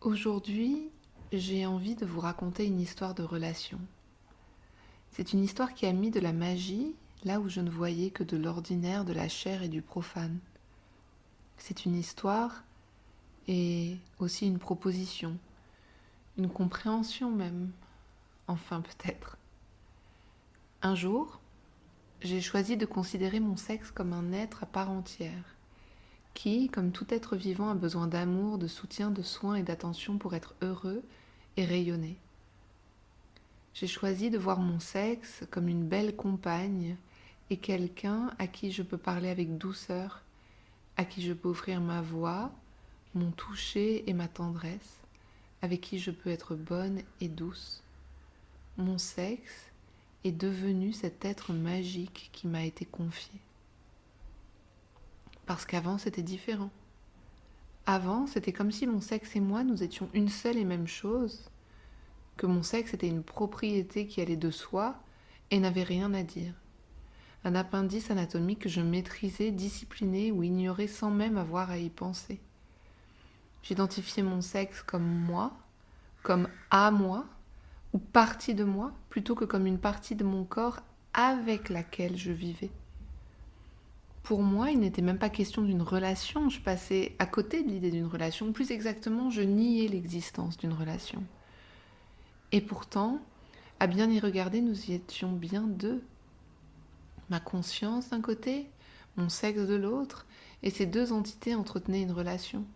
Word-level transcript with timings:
Aujourd'hui, 0.00 0.92
j'ai 1.32 1.66
envie 1.66 1.96
de 1.96 2.06
vous 2.06 2.20
raconter 2.20 2.64
une 2.64 2.78
histoire 2.78 3.16
de 3.16 3.24
relation. 3.24 3.80
C'est 5.10 5.32
une 5.32 5.42
histoire 5.42 5.74
qui 5.74 5.86
a 5.86 5.92
mis 5.92 6.12
de 6.12 6.20
la 6.20 6.32
magie 6.32 6.94
là 7.24 7.40
où 7.40 7.48
je 7.48 7.60
ne 7.60 7.68
voyais 7.68 8.10
que 8.10 8.22
de 8.22 8.36
l'ordinaire, 8.36 9.04
de 9.04 9.12
la 9.12 9.28
chair 9.28 9.64
et 9.64 9.68
du 9.68 9.82
profane. 9.82 10.38
C'est 11.56 11.84
une 11.84 11.96
histoire 11.96 12.62
et 13.48 13.96
aussi 14.20 14.46
une 14.46 14.60
proposition, 14.60 15.36
une 16.36 16.48
compréhension 16.48 17.32
même, 17.32 17.72
enfin 18.46 18.80
peut-être. 18.80 19.36
Un 20.80 20.94
jour, 20.94 21.40
j'ai 22.20 22.40
choisi 22.40 22.76
de 22.76 22.86
considérer 22.86 23.40
mon 23.40 23.56
sexe 23.56 23.90
comme 23.90 24.12
un 24.12 24.30
être 24.32 24.62
à 24.62 24.66
part 24.66 24.90
entière 24.90 25.57
qui, 26.38 26.68
comme 26.68 26.92
tout 26.92 27.12
être 27.12 27.34
vivant, 27.34 27.68
a 27.68 27.74
besoin 27.74 28.06
d'amour, 28.06 28.58
de 28.58 28.68
soutien, 28.68 29.10
de 29.10 29.22
soins 29.22 29.56
et 29.56 29.64
d'attention 29.64 30.18
pour 30.18 30.36
être 30.36 30.54
heureux 30.62 31.02
et 31.56 31.64
rayonner. 31.64 32.16
J'ai 33.74 33.88
choisi 33.88 34.30
de 34.30 34.38
voir 34.38 34.60
mon 34.60 34.78
sexe 34.78 35.42
comme 35.50 35.66
une 35.66 35.82
belle 35.82 36.14
compagne 36.14 36.96
et 37.50 37.56
quelqu'un 37.56 38.30
à 38.38 38.46
qui 38.46 38.70
je 38.70 38.84
peux 38.84 38.96
parler 38.96 39.30
avec 39.30 39.58
douceur, 39.58 40.22
à 40.96 41.04
qui 41.04 41.22
je 41.22 41.32
peux 41.32 41.48
offrir 41.48 41.80
ma 41.80 42.02
voix, 42.02 42.52
mon 43.16 43.32
toucher 43.32 44.08
et 44.08 44.12
ma 44.12 44.28
tendresse, 44.28 45.00
avec 45.60 45.80
qui 45.80 45.98
je 45.98 46.12
peux 46.12 46.30
être 46.30 46.54
bonne 46.54 47.02
et 47.20 47.28
douce. 47.28 47.82
Mon 48.76 48.98
sexe 48.98 49.72
est 50.22 50.30
devenu 50.30 50.92
cet 50.92 51.24
être 51.24 51.52
magique 51.52 52.30
qui 52.32 52.46
m'a 52.46 52.62
été 52.62 52.84
confié. 52.84 53.40
Parce 55.48 55.64
qu'avant, 55.64 55.96
c'était 55.96 56.22
différent. 56.22 56.68
Avant, 57.86 58.26
c'était 58.26 58.52
comme 58.52 58.70
si 58.70 58.86
mon 58.86 59.00
sexe 59.00 59.34
et 59.34 59.40
moi, 59.40 59.64
nous 59.64 59.82
étions 59.82 60.10
une 60.12 60.28
seule 60.28 60.58
et 60.58 60.64
même 60.66 60.86
chose, 60.86 61.48
que 62.36 62.44
mon 62.44 62.62
sexe 62.62 62.92
était 62.92 63.08
une 63.08 63.22
propriété 63.22 64.06
qui 64.06 64.20
allait 64.20 64.36
de 64.36 64.50
soi 64.50 64.96
et 65.50 65.58
n'avait 65.58 65.84
rien 65.84 66.12
à 66.12 66.22
dire. 66.22 66.52
Un 67.44 67.54
appendice 67.54 68.10
anatomique 68.10 68.58
que 68.58 68.68
je 68.68 68.82
maîtrisais, 68.82 69.50
disciplinais 69.50 70.32
ou 70.32 70.42
ignorais 70.42 70.86
sans 70.86 71.10
même 71.10 71.38
avoir 71.38 71.70
à 71.70 71.78
y 71.78 71.88
penser. 71.88 72.40
J'identifiais 73.62 74.22
mon 74.22 74.42
sexe 74.42 74.82
comme 74.82 75.08
moi, 75.08 75.56
comme 76.22 76.46
à 76.70 76.90
moi, 76.90 77.24
ou 77.94 77.98
partie 77.98 78.54
de 78.54 78.64
moi, 78.64 78.92
plutôt 79.08 79.34
que 79.34 79.46
comme 79.46 79.66
une 79.66 79.80
partie 79.80 80.14
de 80.14 80.24
mon 80.24 80.44
corps 80.44 80.80
avec 81.14 81.70
laquelle 81.70 82.18
je 82.18 82.32
vivais 82.32 82.70
pour 84.28 84.42
moi, 84.42 84.70
il 84.70 84.80
n'était 84.80 85.00
même 85.00 85.16
pas 85.16 85.30
question 85.30 85.62
d'une 85.62 85.80
relation. 85.80 86.50
Je 86.50 86.60
passais 86.60 87.16
à 87.18 87.24
côté 87.24 87.62
de 87.62 87.68
l'idée 87.70 87.90
d'une 87.90 88.04
relation. 88.04 88.52
Plus 88.52 88.72
exactement, 88.72 89.30
je 89.30 89.40
niais 89.40 89.88
l'existence 89.88 90.58
d'une 90.58 90.74
relation. 90.74 91.24
Et 92.52 92.60
pourtant, 92.60 93.22
à 93.80 93.86
bien 93.86 94.10
y 94.10 94.20
regarder, 94.20 94.60
nous 94.60 94.90
y 94.90 94.92
étions 94.92 95.32
bien 95.32 95.62
deux. 95.62 96.04
Ma 97.30 97.40
conscience 97.40 98.10
d'un 98.10 98.20
côté, 98.20 98.66
mon 99.16 99.30
sexe 99.30 99.62
de 99.62 99.74
l'autre, 99.74 100.26
et 100.62 100.68
ces 100.68 100.84
deux 100.84 101.14
entités 101.14 101.54
entretenaient 101.54 102.02
une 102.02 102.12
relation. 102.12 102.66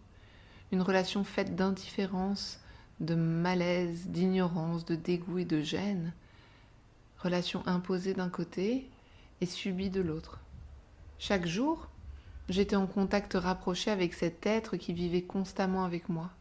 Une 0.73 0.81
relation 0.81 1.23
faite 1.23 1.55
d'indifférence, 1.55 2.61
de 3.01 3.15
malaise, 3.15 4.07
d'ignorance, 4.07 4.87
de 4.87 4.95
dégoût 4.95 5.41
et 5.41 5.45
de 5.45 5.61
gêne. 5.61 6.15
Relation 7.19 7.63
imposée 7.67 8.15
d'un 8.15 8.31
côté 8.31 8.89
et 9.43 9.47
subie 9.47 9.91
de 9.91 10.01
l'autre. 10.01 10.39
Chaque 11.25 11.47
jour, 11.47 11.87
j'étais 12.49 12.75
en 12.75 12.89
contact 12.89 13.35
rapproché 13.35 13.93
avec 13.93 14.13
cet 14.13 14.45
être 14.45 14.77
qui 14.77 14.93
vivait 14.93 15.23
constamment 15.23 15.85
avec 15.85 16.09
moi. 16.09 16.33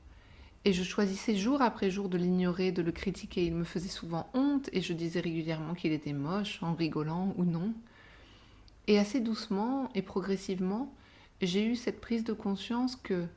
Et 0.65 0.73
je 0.73 0.81
choisissais 0.81 1.35
jour 1.35 1.61
après 1.61 1.91
jour 1.91 2.09
de 2.09 2.17
l'ignorer, 2.17 2.71
de 2.71 2.81
le 2.81 2.91
critiquer. 2.91 3.45
Il 3.45 3.53
me 3.53 3.63
faisait 3.63 3.89
souvent 3.89 4.27
honte 4.33 4.71
et 4.73 4.81
je 4.81 4.93
disais 4.93 5.19
régulièrement 5.19 5.75
qu'il 5.75 5.91
était 5.91 6.13
moche, 6.13 6.63
en 6.63 6.73
rigolant 6.73 7.35
ou 7.37 7.45
non. 7.45 7.75
Et 8.87 8.97
assez 8.97 9.19
doucement 9.19 9.91
et 9.93 10.01
progressivement, 10.01 10.91
j'ai 11.43 11.63
eu 11.63 11.75
cette 11.75 12.01
prise 12.01 12.23
de 12.23 12.33
conscience 12.33 12.95
que, 12.95 13.27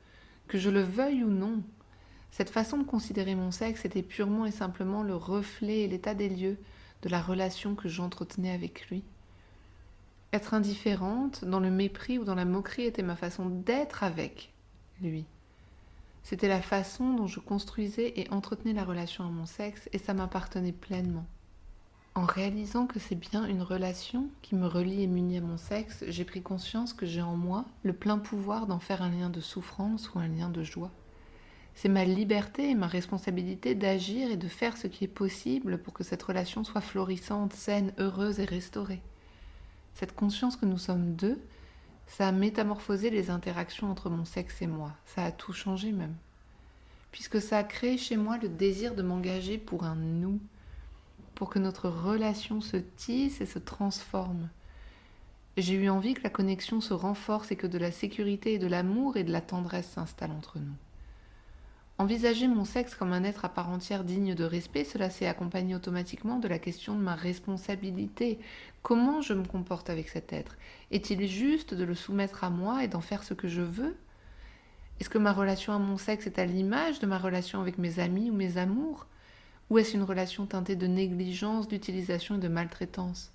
que 0.47 0.57
je 0.57 0.71
le 0.71 0.81
veuille 0.81 1.23
ou 1.23 1.29
non, 1.29 1.61
cette 2.31 2.49
façon 2.49 2.79
de 2.79 2.85
considérer 2.85 3.35
mon 3.35 3.51
sexe 3.51 3.85
était 3.85 4.01
purement 4.01 4.47
et 4.47 4.51
simplement 4.51 5.03
le 5.03 5.15
reflet 5.15 5.81
et 5.81 5.87
l'état 5.87 6.15
des 6.15 6.29
lieux 6.29 6.57
de 7.03 7.09
la 7.09 7.21
relation 7.21 7.75
que 7.75 7.87
j'entretenais 7.87 8.51
avec 8.51 8.89
lui. 8.89 9.03
Être 10.33 10.53
indifférente, 10.53 11.45
dans 11.45 11.59
le 11.59 11.71
mépris 11.71 12.19
ou 12.19 12.23
dans 12.23 12.35
la 12.35 12.45
moquerie 12.45 12.85
était 12.85 13.03
ma 13.03 13.15
façon 13.15 13.47
d'être 13.47 14.03
avec 14.03 14.53
lui. 15.01 15.25
C'était 16.23 16.47
la 16.47 16.61
façon 16.61 17.13
dont 17.13 17.27
je 17.27 17.39
construisais 17.39 18.13
et 18.15 18.29
entretenais 18.31 18.73
la 18.73 18.83
relation 18.83 19.23
à 19.23 19.29
mon 19.29 19.45
sexe 19.45 19.87
et 19.93 19.99
ça 19.99 20.13
m'appartenait 20.13 20.71
pleinement. 20.71 21.25
En 22.15 22.25
réalisant 22.25 22.87
que 22.87 22.97
c'est 22.97 23.15
bien 23.15 23.45
une 23.45 23.61
relation 23.61 24.29
qui 24.41 24.55
me 24.55 24.67
relie 24.67 25.03
et 25.03 25.07
m'unit 25.07 25.37
à 25.37 25.41
mon 25.41 25.57
sexe, 25.57 26.03
j'ai 26.07 26.23
pris 26.23 26.41
conscience 26.41 26.93
que 26.93 27.05
j'ai 27.05 27.21
en 27.21 27.35
moi 27.35 27.65
le 27.83 27.91
plein 27.93 28.17
pouvoir 28.17 28.67
d'en 28.67 28.79
faire 28.79 29.01
un 29.01 29.09
lien 29.09 29.29
de 29.29 29.41
souffrance 29.41 30.13
ou 30.13 30.19
un 30.19 30.27
lien 30.27 30.49
de 30.49 30.63
joie. 30.63 30.91
C'est 31.75 31.89
ma 31.89 32.05
liberté 32.05 32.69
et 32.69 32.75
ma 32.75 32.87
responsabilité 32.87 33.75
d'agir 33.75 34.31
et 34.31 34.37
de 34.37 34.47
faire 34.47 34.77
ce 34.77 34.87
qui 34.87 35.03
est 35.03 35.09
possible 35.09 35.77
pour 35.77 35.93
que 35.93 36.05
cette 36.05 36.23
relation 36.23 36.63
soit 36.63 36.79
florissante, 36.79 37.51
saine, 37.51 37.93
heureuse 37.99 38.39
et 38.39 38.45
restaurée. 38.45 39.01
Cette 39.95 40.13
conscience 40.13 40.57
que 40.57 40.65
nous 40.65 40.77
sommes 40.77 41.15
deux, 41.15 41.41
ça 42.07 42.27
a 42.27 42.31
métamorphosé 42.31 43.09
les 43.09 43.29
interactions 43.29 43.89
entre 43.89 44.09
mon 44.09 44.25
sexe 44.25 44.61
et 44.61 44.67
moi. 44.67 44.91
Ça 45.05 45.23
a 45.23 45.31
tout 45.31 45.53
changé 45.53 45.91
même. 45.91 46.15
Puisque 47.11 47.41
ça 47.41 47.57
a 47.59 47.63
créé 47.63 47.97
chez 47.97 48.17
moi 48.17 48.37
le 48.37 48.49
désir 48.49 48.93
de 48.93 49.01
m'engager 49.01 49.57
pour 49.57 49.85
un 49.85 49.95
nous, 49.95 50.39
pour 51.33 51.49
que 51.49 51.59
notre 51.59 51.89
relation 51.89 52.59
se 52.59 52.77
tisse 52.77 53.39
et 53.39 53.45
se 53.45 53.59
transforme. 53.59 54.49
J'ai 55.57 55.75
eu 55.75 55.89
envie 55.89 56.13
que 56.13 56.23
la 56.23 56.29
connexion 56.29 56.81
se 56.81 56.93
renforce 56.93 57.51
et 57.51 57.55
que 57.55 57.67
de 57.67 57.77
la 57.77 57.91
sécurité 57.91 58.55
et 58.55 58.59
de 58.59 58.67
l'amour 58.67 59.15
et 59.15 59.23
de 59.23 59.31
la 59.31 59.41
tendresse 59.41 59.87
s'installent 59.87 60.31
entre 60.31 60.59
nous. 60.59 60.75
Envisager 61.97 62.49
mon 62.49 62.65
sexe 62.65 62.93
comme 62.93 63.13
un 63.13 63.23
être 63.23 63.45
à 63.45 63.49
part 63.49 63.69
entière 63.69 64.03
digne 64.03 64.35
de 64.35 64.43
respect, 64.43 64.83
cela 64.83 65.09
s'est 65.09 65.27
accompagné 65.27 65.75
automatiquement 65.75 66.39
de 66.39 66.49
la 66.49 66.59
question 66.59 66.93
de 66.93 66.99
ma 66.99 67.15
responsabilité. 67.15 68.37
Comment 68.83 69.21
je 69.21 69.33
me 69.33 69.45
comporte 69.45 69.89
avec 69.89 70.09
cet 70.09 70.33
être? 70.33 70.57
Est-il 70.91 71.25
juste 71.25 71.73
de 71.73 71.85
le 71.85 71.95
soumettre 71.95 72.43
à 72.43 72.49
moi 72.49 72.83
et 72.83 72.89
d'en 72.89 72.99
faire 72.99 73.23
ce 73.23 73.33
que 73.33 73.47
je 73.47 73.61
veux? 73.61 73.95
Est-ce 74.99 75.09
que 75.09 75.17
ma 75.17 75.31
relation 75.31 75.71
à 75.71 75.79
mon 75.79 75.97
sexe 75.97 76.27
est 76.27 76.37
à 76.37 76.45
l'image 76.45 76.99
de 76.99 77.07
ma 77.07 77.17
relation 77.17 77.61
avec 77.61 77.77
mes 77.77 77.99
amis 77.99 78.29
ou 78.29 78.33
mes 78.33 78.57
amours? 78.57 79.07
Ou 79.69 79.77
est-ce 79.77 79.95
une 79.95 80.03
relation 80.03 80.45
teintée 80.45 80.75
de 80.75 80.87
négligence, 80.87 81.69
d'utilisation 81.69 82.35
et 82.35 82.39
de 82.39 82.49
maltraitance? 82.49 83.31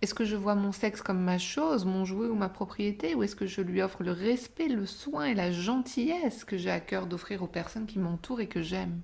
Est-ce 0.00 0.14
que 0.14 0.24
je 0.24 0.36
vois 0.36 0.54
mon 0.54 0.70
sexe 0.70 1.02
comme 1.02 1.20
ma 1.20 1.38
chose, 1.38 1.84
mon 1.84 2.04
jouet 2.04 2.28
ou 2.28 2.36
ma 2.36 2.48
propriété, 2.48 3.14
ou 3.14 3.24
est-ce 3.24 3.34
que 3.34 3.46
je 3.46 3.60
lui 3.60 3.82
offre 3.82 4.04
le 4.04 4.12
respect, 4.12 4.68
le 4.68 4.86
soin 4.86 5.24
et 5.24 5.34
la 5.34 5.50
gentillesse 5.50 6.44
que 6.44 6.56
j'ai 6.56 6.70
à 6.70 6.80
cœur 6.80 7.06
d'offrir 7.06 7.42
aux 7.42 7.48
personnes 7.48 7.86
qui 7.86 7.98
m'entourent 7.98 8.40
et 8.40 8.46
que 8.46 8.62
j'aime? 8.62 9.00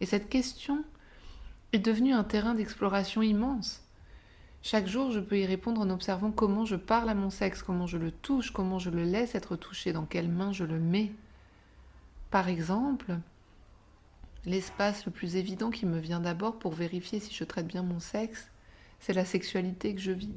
Et 0.00 0.06
cette 0.06 0.28
question 0.28 0.84
est 1.72 1.80
devenue 1.80 2.12
un 2.12 2.24
terrain 2.24 2.54
d'exploration 2.54 3.20
immense. 3.20 3.82
Chaque 4.62 4.86
jour, 4.86 5.10
je 5.10 5.20
peux 5.20 5.38
y 5.38 5.46
répondre 5.46 5.80
en 5.80 5.90
observant 5.90 6.30
comment 6.30 6.64
je 6.64 6.76
parle 6.76 7.08
à 7.08 7.14
mon 7.14 7.30
sexe, 7.30 7.62
comment 7.62 7.86
je 7.86 7.96
le 7.96 8.12
touche, 8.12 8.52
comment 8.52 8.78
je 8.78 8.90
le 8.90 9.04
laisse 9.04 9.34
être 9.34 9.56
touché, 9.56 9.92
dans 9.92 10.04
quelles 10.04 10.28
mains 10.28 10.52
je 10.52 10.64
le 10.64 10.78
mets. 10.78 11.12
Par 12.30 12.48
exemple, 12.48 13.18
l'espace 14.44 15.04
le 15.06 15.12
plus 15.12 15.36
évident 15.36 15.70
qui 15.70 15.86
me 15.86 15.98
vient 15.98 16.20
d'abord 16.20 16.58
pour 16.58 16.72
vérifier 16.72 17.20
si 17.20 17.34
je 17.34 17.44
traite 17.44 17.66
bien 17.66 17.82
mon 17.82 18.00
sexe, 18.00 18.50
c'est 19.00 19.12
la 19.12 19.24
sexualité 19.24 19.94
que 19.94 20.00
je 20.00 20.12
vis. 20.12 20.34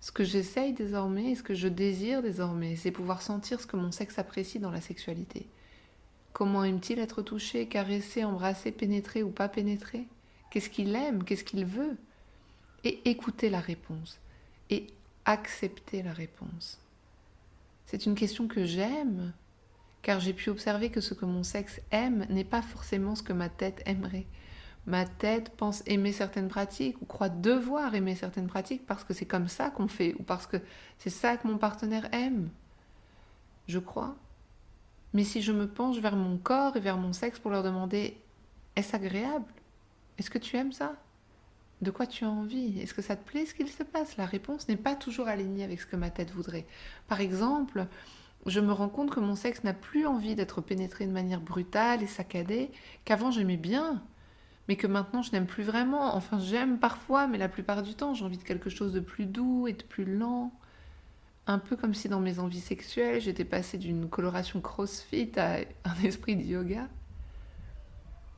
Ce 0.00 0.12
que 0.12 0.24
j'essaye 0.24 0.72
désormais 0.72 1.30
et 1.30 1.34
ce 1.34 1.42
que 1.42 1.54
je 1.54 1.68
désire 1.68 2.22
désormais, 2.22 2.76
c'est 2.76 2.90
pouvoir 2.90 3.22
sentir 3.22 3.60
ce 3.60 3.66
que 3.66 3.76
mon 3.76 3.90
sexe 3.90 4.18
apprécie 4.18 4.58
dans 4.58 4.70
la 4.70 4.80
sexualité. 4.80 5.46
Comment 6.34 6.64
aime-t-il 6.64 6.98
être 6.98 7.22
touché, 7.22 7.68
caressé, 7.68 8.24
embrassé, 8.24 8.72
pénétré 8.72 9.22
ou 9.22 9.30
pas 9.30 9.48
pénétré? 9.48 10.06
Qu'est-ce 10.50 10.68
qu'il 10.68 10.94
aime? 10.94 11.24
Qu'est-ce 11.24 11.44
qu'il 11.44 11.64
veut? 11.64 11.96
Et 12.82 13.08
écouter 13.08 13.48
la 13.48 13.60
réponse. 13.60 14.18
Et 14.68 14.88
accepter 15.24 16.02
la 16.02 16.12
réponse. 16.12 16.78
C'est 17.86 18.06
une 18.06 18.14
question 18.14 18.48
que 18.48 18.64
j'aime, 18.64 19.32
car 20.02 20.20
j'ai 20.20 20.32
pu 20.32 20.50
observer 20.50 20.90
que 20.90 21.00
ce 21.00 21.14
que 21.14 21.24
mon 21.24 21.44
sexe 21.44 21.80
aime 21.92 22.26
n'est 22.28 22.44
pas 22.44 22.62
forcément 22.62 23.14
ce 23.14 23.22
que 23.22 23.32
ma 23.32 23.48
tête 23.48 23.82
aimerait. 23.86 24.26
Ma 24.86 25.06
tête 25.06 25.50
pense 25.56 25.82
aimer 25.86 26.12
certaines 26.12 26.48
pratiques 26.48 27.00
ou 27.00 27.06
croit 27.06 27.30
devoir 27.30 27.94
aimer 27.94 28.14
certaines 28.14 28.46
pratiques 28.46 28.86
parce 28.86 29.02
que 29.02 29.14
c'est 29.14 29.24
comme 29.24 29.48
ça 29.48 29.70
qu'on 29.70 29.88
fait 29.88 30.14
ou 30.18 30.22
parce 30.22 30.46
que 30.46 30.58
c'est 30.98 31.10
ça 31.10 31.36
que 31.36 31.48
mon 31.48 31.56
partenaire 31.56 32.08
aime. 32.12 32.50
Je 33.66 33.78
crois. 33.78 34.14
Mais 35.14 35.24
si 35.24 35.40
je 35.40 35.52
me 35.52 35.66
penche 35.66 35.98
vers 35.98 36.16
mon 36.16 36.36
corps 36.36 36.76
et 36.76 36.80
vers 36.80 36.98
mon 36.98 37.12
sexe 37.12 37.38
pour 37.38 37.50
leur 37.50 37.62
demander 37.62 38.20
est-ce 38.76 38.94
agréable? 38.94 39.46
Est-ce 40.18 40.30
que 40.30 40.38
tu 40.38 40.56
aimes 40.56 40.72
ça? 40.72 40.96
De 41.80 41.90
quoi 41.90 42.06
tu 42.06 42.24
as 42.24 42.30
envie? 42.30 42.80
Est-ce 42.80 42.94
que 42.94 43.02
ça 43.02 43.16
te 43.16 43.24
plaît 43.24 43.46
ce 43.46 43.54
qu'il 43.54 43.68
se 43.68 43.82
passe? 43.82 44.16
La 44.16 44.26
réponse 44.26 44.68
n'est 44.68 44.76
pas 44.76 44.94
toujours 44.96 45.28
alignée 45.28 45.64
avec 45.64 45.80
ce 45.80 45.86
que 45.86 45.96
ma 45.96 46.10
tête 46.10 46.30
voudrait. 46.30 46.66
Par 47.08 47.20
exemple, 47.20 47.86
je 48.46 48.60
me 48.60 48.72
rends 48.72 48.88
compte 48.88 49.10
que 49.10 49.20
mon 49.20 49.34
sexe 49.34 49.64
n'a 49.64 49.72
plus 49.72 50.06
envie 50.06 50.34
d'être 50.34 50.60
pénétré 50.60 51.06
de 51.06 51.12
manière 51.12 51.40
brutale 51.40 52.02
et 52.02 52.06
saccadée, 52.06 52.70
qu'avant 53.04 53.30
j'aimais 53.30 53.56
bien, 53.56 54.02
mais 54.68 54.76
que 54.76 54.86
maintenant 54.86 55.22
je 55.22 55.32
n'aime 55.32 55.46
plus 55.46 55.62
vraiment. 55.62 56.14
Enfin, 56.14 56.38
j'aime 56.38 56.78
parfois, 56.78 57.26
mais 57.26 57.38
la 57.38 57.48
plupart 57.48 57.82
du 57.82 57.94
temps, 57.94 58.14
j'ai 58.14 58.24
envie 58.24 58.38
de 58.38 58.44
quelque 58.44 58.70
chose 58.70 58.92
de 58.92 59.00
plus 59.00 59.26
doux 59.26 59.68
et 59.68 59.72
de 59.72 59.82
plus 59.82 60.04
lent. 60.04 60.52
Un 61.46 61.58
peu 61.58 61.76
comme 61.76 61.92
si 61.92 62.08
dans 62.08 62.20
mes 62.20 62.38
envies 62.38 62.60
sexuelles, 62.60 63.20
j'étais 63.20 63.44
passée 63.44 63.76
d'une 63.76 64.08
coloration 64.08 64.60
crossfit 64.60 65.32
à 65.36 65.58
un 65.84 66.02
esprit 66.02 66.36
de 66.36 66.42
yoga. 66.42 66.88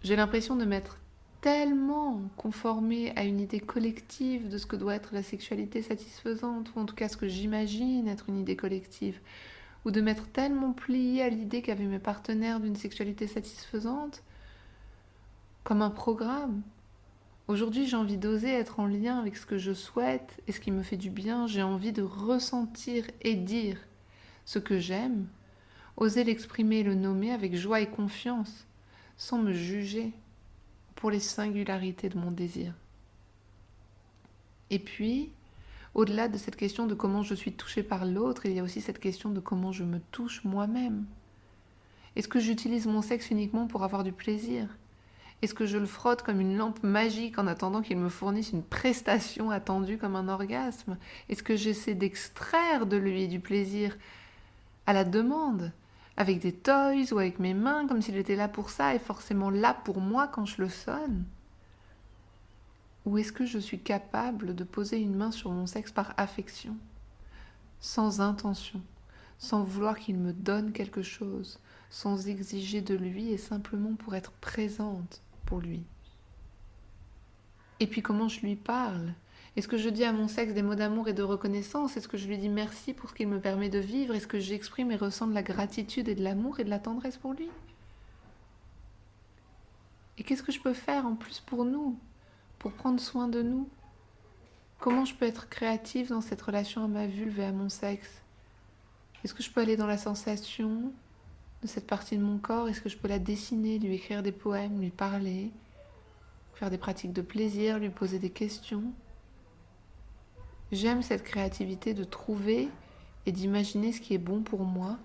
J'ai 0.02 0.16
l'impression 0.16 0.56
de 0.56 0.64
m'être 0.64 0.98
tellement 1.40 2.22
conformée 2.36 3.12
à 3.14 3.22
une 3.22 3.40
idée 3.40 3.60
collective 3.60 4.48
de 4.48 4.58
ce 4.58 4.66
que 4.66 4.74
doit 4.74 4.96
être 4.96 5.14
la 5.14 5.22
sexualité 5.22 5.80
satisfaisante, 5.82 6.72
ou 6.74 6.80
en 6.80 6.86
tout 6.86 6.94
cas 6.96 7.08
ce 7.08 7.16
que 7.16 7.28
j'imagine 7.28 8.08
être 8.08 8.28
une 8.28 8.38
idée 8.38 8.56
collective, 8.56 9.20
ou 9.84 9.92
de 9.92 10.00
m'être 10.00 10.26
tellement 10.32 10.72
pliée 10.72 11.22
à 11.22 11.28
l'idée 11.28 11.62
qu'avaient 11.62 11.84
mes 11.84 12.00
partenaires 12.00 12.58
d'une 12.58 12.74
sexualité 12.74 13.28
satisfaisante, 13.28 14.24
comme 15.66 15.82
un 15.82 15.90
programme. 15.90 16.62
Aujourd'hui, 17.48 17.88
j'ai 17.88 17.96
envie 17.96 18.18
d'oser 18.18 18.50
être 18.50 18.78
en 18.78 18.86
lien 18.86 19.18
avec 19.18 19.36
ce 19.36 19.46
que 19.46 19.58
je 19.58 19.72
souhaite 19.72 20.40
et 20.46 20.52
ce 20.52 20.60
qui 20.60 20.70
me 20.70 20.84
fait 20.84 20.96
du 20.96 21.10
bien. 21.10 21.48
J'ai 21.48 21.64
envie 21.64 21.92
de 21.92 22.02
ressentir 22.02 23.04
et 23.20 23.34
dire 23.34 23.76
ce 24.44 24.60
que 24.60 24.78
j'aime, 24.78 25.26
oser 25.96 26.22
l'exprimer 26.22 26.76
et 26.76 26.82
le 26.84 26.94
nommer 26.94 27.32
avec 27.32 27.56
joie 27.56 27.80
et 27.80 27.90
confiance, 27.90 28.64
sans 29.16 29.38
me 29.38 29.52
juger 29.52 30.12
pour 30.94 31.10
les 31.10 31.18
singularités 31.18 32.10
de 32.10 32.18
mon 32.18 32.30
désir. 32.30 32.72
Et 34.70 34.78
puis, 34.78 35.32
au-delà 35.94 36.28
de 36.28 36.38
cette 36.38 36.54
question 36.54 36.86
de 36.86 36.94
comment 36.94 37.24
je 37.24 37.34
suis 37.34 37.52
touchée 37.52 37.82
par 37.82 38.06
l'autre, 38.06 38.46
il 38.46 38.52
y 38.52 38.60
a 38.60 38.62
aussi 38.62 38.80
cette 38.80 39.00
question 39.00 39.30
de 39.30 39.40
comment 39.40 39.72
je 39.72 39.82
me 39.82 39.98
touche 40.12 40.44
moi-même. 40.44 41.06
Est-ce 42.14 42.28
que 42.28 42.38
j'utilise 42.38 42.86
mon 42.86 43.02
sexe 43.02 43.32
uniquement 43.32 43.66
pour 43.66 43.82
avoir 43.82 44.04
du 44.04 44.12
plaisir? 44.12 44.68
Est-ce 45.42 45.52
que 45.52 45.66
je 45.66 45.76
le 45.76 45.86
frotte 45.86 46.22
comme 46.22 46.40
une 46.40 46.56
lampe 46.56 46.82
magique 46.82 47.38
en 47.38 47.46
attendant 47.46 47.82
qu'il 47.82 47.98
me 47.98 48.08
fournisse 48.08 48.52
une 48.52 48.62
prestation 48.62 49.50
attendue 49.50 49.98
comme 49.98 50.16
un 50.16 50.28
orgasme? 50.28 50.96
Est-ce 51.28 51.42
que 51.42 51.56
j'essaie 51.56 51.94
d'extraire 51.94 52.86
de 52.86 52.96
lui 52.96 53.28
du 53.28 53.38
plaisir 53.38 53.96
à 54.86 54.94
la 54.94 55.04
demande? 55.04 55.72
Avec 56.16 56.40
des 56.40 56.52
toys 56.52 57.12
ou 57.12 57.18
avec 57.18 57.38
mes 57.38 57.52
mains 57.52 57.86
comme 57.86 58.00
s'il 58.00 58.16
était 58.16 58.36
là 58.36 58.48
pour 58.48 58.70
ça 58.70 58.94
et 58.94 58.98
forcément 58.98 59.50
là 59.50 59.74
pour 59.74 60.00
moi 60.00 60.26
quand 60.26 60.46
je 60.46 60.62
le 60.62 60.70
sonne? 60.70 61.26
Ou 63.04 63.18
est-ce 63.18 63.32
que 63.32 63.44
je 63.44 63.58
suis 63.58 63.78
capable 63.78 64.54
de 64.54 64.64
poser 64.64 64.98
une 64.98 65.14
main 65.14 65.30
sur 65.30 65.50
mon 65.50 65.66
sexe 65.66 65.92
par 65.92 66.14
affection, 66.16 66.76
sans 67.78 68.22
intention, 68.22 68.80
sans 69.38 69.62
vouloir 69.62 69.98
qu'il 69.98 70.16
me 70.16 70.32
donne 70.32 70.72
quelque 70.72 71.02
chose, 71.02 71.60
sans 71.90 72.26
exiger 72.26 72.80
de 72.80 72.94
lui 72.94 73.30
et 73.30 73.38
simplement 73.38 73.94
pour 73.94 74.14
être 74.14 74.32
présente 74.32 75.20
lui. 75.54 75.84
Et 77.78 77.86
puis 77.86 78.02
comment 78.02 78.28
je 78.28 78.40
lui 78.40 78.56
parle? 78.56 79.12
Est-ce 79.56 79.68
que 79.68 79.78
je 79.78 79.88
dis 79.88 80.04
à 80.04 80.12
mon 80.12 80.28
sexe 80.28 80.52
des 80.52 80.62
mots 80.62 80.74
d'amour 80.74 81.08
et 81.08 81.14
de 81.14 81.22
reconnaissance? 81.22 81.96
Est-ce 81.96 82.08
que 82.08 82.18
je 82.18 82.28
lui 82.28 82.36
dis 82.36 82.50
merci 82.50 82.92
pour 82.92 83.08
ce 83.08 83.14
qu'il 83.14 83.28
me 83.28 83.40
permet 83.40 83.70
de 83.70 83.78
vivre? 83.78 84.14
Est-ce 84.14 84.26
que 84.26 84.38
j'exprime 84.38 84.90
et 84.90 84.96
ressens 84.96 85.28
de 85.28 85.34
la 85.34 85.42
gratitude 85.42 86.08
et 86.08 86.14
de 86.14 86.22
l'amour 86.22 86.60
et 86.60 86.64
de 86.64 86.70
la 86.70 86.78
tendresse 86.78 87.16
pour 87.16 87.32
lui? 87.32 87.48
Et 90.18 90.24
qu'est-ce 90.24 90.42
que 90.42 90.52
je 90.52 90.60
peux 90.60 90.74
faire 90.74 91.06
en 91.06 91.14
plus 91.14 91.40
pour 91.40 91.64
nous? 91.64 91.98
Pour 92.58 92.72
prendre 92.72 93.00
soin 93.00 93.28
de 93.28 93.42
nous? 93.42 93.68
Comment 94.78 95.06
je 95.06 95.14
peux 95.14 95.26
être 95.26 95.48
créative 95.48 96.08
dans 96.08 96.20
cette 96.20 96.42
relation 96.42 96.84
à 96.84 96.88
ma 96.88 97.06
vulve 97.06 97.40
et 97.40 97.46
à 97.46 97.52
mon 97.52 97.70
sexe? 97.70 98.22
Est-ce 99.24 99.32
que 99.34 99.42
je 99.42 99.50
peux 99.50 99.62
aller 99.62 99.76
dans 99.76 99.86
la 99.86 99.98
sensation? 99.98 100.92
Cette 101.66 101.86
partie 101.86 102.16
de 102.16 102.22
mon 102.22 102.38
corps 102.38 102.68
Est-ce 102.68 102.80
que 102.80 102.88
je 102.88 102.96
peux 102.96 103.08
la 103.08 103.18
dessiner, 103.18 103.78
lui 103.78 103.94
écrire 103.94 104.22
des 104.22 104.32
poèmes, 104.32 104.80
lui 104.80 104.90
parler, 104.90 105.50
faire 106.54 106.70
des 106.70 106.78
pratiques 106.78 107.12
de 107.12 107.22
plaisir, 107.22 107.78
lui 107.78 107.90
poser 107.90 108.18
des 108.18 108.30
questions? 108.30 108.84
J'aime 110.72 111.02
cette 111.02 111.22
créativité 111.22 111.94
de 111.94 112.04
trouver 112.04 112.68
et 113.24 113.32
d'imaginer 113.32 113.92
ce 113.92 114.00
qui 114.00 114.14
est 114.14 114.18
bon 114.18 114.42
pour 114.42 114.64
moi 114.64 114.98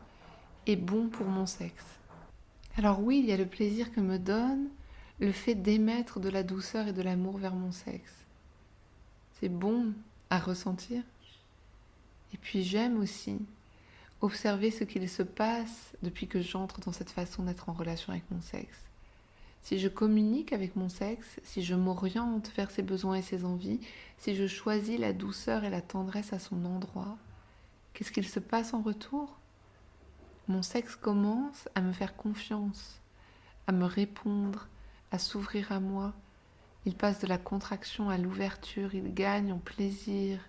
et 0.67 0.75
bon 0.75 1.07
pour 1.07 1.27
mon 1.27 1.45
sexe. 1.45 1.85
Alors 2.77 3.01
oui, 3.01 3.19
il 3.19 3.25
y 3.25 3.31
a 3.31 3.37
le 3.37 3.45
plaisir 3.45 3.91
que 3.91 3.99
me 3.99 4.17
donne 4.17 4.69
le 5.19 5.31
fait 5.31 5.55
d'émettre 5.55 6.19
de 6.19 6.29
la 6.29 6.43
douceur 6.43 6.87
et 6.87 6.93
de 6.93 7.01
l'amour 7.01 7.37
vers 7.37 7.53
mon 7.53 7.71
sexe. 7.71 8.25
C'est 9.39 9.49
bon 9.49 9.93
à 10.29 10.39
ressentir. 10.39 11.03
Et 12.33 12.37
puis 12.37 12.63
j'aime 12.63 12.99
aussi 12.99 13.39
observer 14.21 14.71
ce 14.71 14.83
qu'il 14.83 15.07
se 15.09 15.23
passe 15.23 15.93
depuis 16.03 16.27
que 16.27 16.41
j'entre 16.41 16.79
dans 16.79 16.91
cette 16.91 17.09
façon 17.09 17.43
d'être 17.43 17.69
en 17.69 17.73
relation 17.73 18.13
avec 18.13 18.29
mon 18.31 18.41
sexe. 18.41 18.85
Si 19.63 19.79
je 19.79 19.87
communique 19.87 20.53
avec 20.53 20.75
mon 20.75 20.89
sexe, 20.89 21.39
si 21.43 21.63
je 21.63 21.75
m'oriente 21.75 22.51
vers 22.55 22.71
ses 22.71 22.81
besoins 22.81 23.15
et 23.15 23.21
ses 23.21 23.45
envies, 23.45 23.79
si 24.17 24.35
je 24.35 24.47
choisis 24.47 24.99
la 24.99 25.13
douceur 25.13 25.63
et 25.63 25.69
la 25.69 25.81
tendresse 25.81 26.33
à 26.33 26.39
son 26.39 26.65
endroit, 26.65 27.17
qu'est-ce 27.93 28.11
qu'il 28.11 28.27
se 28.27 28.39
passe 28.39 28.73
en 28.73 28.81
retour? 28.81 29.37
Mon 30.47 30.63
sexe 30.63 30.95
commence 30.95 31.69
à 31.75 31.81
me 31.81 31.93
faire 31.93 32.15
confiance, 32.15 32.99
à 33.67 33.71
me 33.71 33.85
répondre, 33.85 34.67
à 35.11 35.19
s'ouvrir 35.19 35.71
à 35.71 35.79
moi. 35.79 36.13
Il 36.85 36.95
passe 36.95 37.19
de 37.19 37.27
la 37.27 37.37
contraction 37.37 38.09
à 38.09 38.17
l'ouverture, 38.17 38.95
il 38.95 39.13
gagne 39.13 39.53
en 39.53 39.59
plaisir 39.59 40.39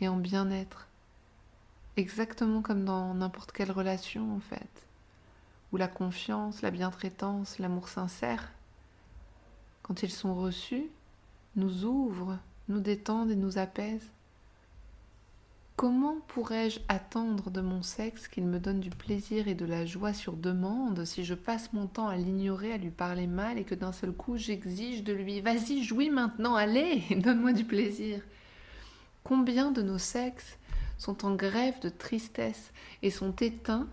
et 0.00 0.08
en 0.08 0.16
bien-être 0.16 0.87
exactement 1.98 2.62
comme 2.62 2.84
dans 2.84 3.14
n'importe 3.14 3.52
quelle 3.52 3.72
relation 3.72 4.34
en 4.34 4.40
fait, 4.40 4.86
où 5.72 5.76
la 5.76 5.88
confiance, 5.88 6.62
la 6.62 6.70
bientraitance, 6.70 7.58
l'amour 7.58 7.88
sincère, 7.88 8.52
quand 9.82 10.02
ils 10.02 10.10
sont 10.10 10.34
reçus, 10.34 10.86
nous 11.56 11.84
ouvrent, 11.84 12.38
nous 12.68 12.80
détendent 12.80 13.30
et 13.30 13.36
nous 13.36 13.58
apaisent. 13.58 14.10
Comment 15.76 16.16
pourrais-je 16.26 16.80
attendre 16.88 17.50
de 17.50 17.60
mon 17.60 17.82
sexe 17.82 18.26
qu'il 18.26 18.44
me 18.44 18.58
donne 18.58 18.80
du 18.80 18.90
plaisir 18.90 19.46
et 19.46 19.54
de 19.54 19.64
la 19.64 19.86
joie 19.86 20.12
sur 20.12 20.32
demande 20.32 21.04
si 21.04 21.24
je 21.24 21.34
passe 21.34 21.72
mon 21.72 21.86
temps 21.86 22.08
à 22.08 22.16
l'ignorer, 22.16 22.72
à 22.72 22.78
lui 22.78 22.90
parler 22.90 23.28
mal 23.28 23.58
et 23.58 23.64
que 23.64 23.76
d'un 23.76 23.92
seul 23.92 24.12
coup 24.12 24.36
j'exige 24.36 25.04
de 25.04 25.12
lui 25.12 25.40
Vas-y, 25.40 25.84
jouis 25.84 26.10
maintenant, 26.10 26.56
allez, 26.56 27.04
donne-moi 27.16 27.52
du 27.52 27.64
plaisir 27.64 28.20
Combien 29.22 29.70
de 29.70 29.82
nos 29.82 29.98
sexes 29.98 30.57
sont 30.98 31.24
en 31.24 31.34
grève 31.34 31.80
de 31.80 31.88
tristesse 31.88 32.72
et 33.02 33.10
sont 33.10 33.34
éteints 33.36 33.88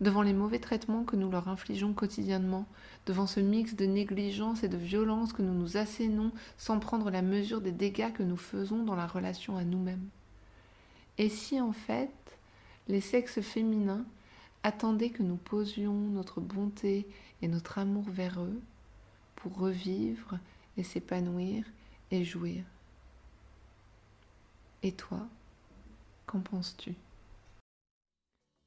devant 0.00 0.22
les 0.22 0.32
mauvais 0.32 0.58
traitements 0.58 1.04
que 1.04 1.16
nous 1.16 1.30
leur 1.30 1.48
infligeons 1.48 1.94
quotidiennement, 1.94 2.66
devant 3.06 3.26
ce 3.26 3.40
mix 3.40 3.74
de 3.74 3.86
négligence 3.86 4.62
et 4.62 4.68
de 4.68 4.76
violence 4.76 5.32
que 5.32 5.42
nous 5.42 5.54
nous 5.54 5.76
assénons 5.76 6.32
sans 6.58 6.78
prendre 6.78 7.10
la 7.10 7.22
mesure 7.22 7.60
des 7.60 7.72
dégâts 7.72 8.12
que 8.12 8.22
nous 8.22 8.36
faisons 8.36 8.82
dans 8.82 8.96
la 8.96 9.06
relation 9.06 9.56
à 9.56 9.64
nous-mêmes. 9.64 10.08
Et 11.18 11.28
si 11.28 11.60
en 11.60 11.72
fait 11.72 12.10
les 12.88 13.00
sexes 13.00 13.40
féminins 13.40 14.04
attendaient 14.62 15.10
que 15.10 15.22
nous 15.22 15.36
posions 15.36 15.94
notre 15.94 16.40
bonté 16.40 17.06
et 17.40 17.48
notre 17.48 17.78
amour 17.78 18.04
vers 18.08 18.40
eux 18.40 18.60
pour 19.36 19.56
revivre 19.56 20.38
et 20.76 20.82
s'épanouir 20.82 21.64
et 22.10 22.24
jouir? 22.24 22.64
Et 24.82 24.92
toi? 24.92 25.26
Qu'en 26.26 26.40
penses-tu? 26.40 26.94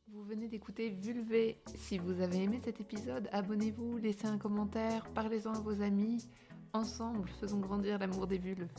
Vous 0.07 0.23
venez 0.23 0.47
d'écouter 0.47 0.89
Vulvé. 0.89 1.57
Si 1.75 1.97
vous 1.97 2.21
avez 2.21 2.43
aimé 2.43 2.59
cet 2.63 2.79
épisode, 2.79 3.29
abonnez-vous, 3.31 3.97
laissez 3.97 4.27
un 4.27 4.37
commentaire, 4.37 5.05
parlez-en 5.13 5.53
à 5.53 5.59
vos 5.59 5.81
amis. 5.81 6.25
Ensemble, 6.73 7.27
faisons 7.39 7.59
grandir 7.59 7.99
l'amour 7.99 8.27
des 8.27 8.37
vulves. 8.37 8.69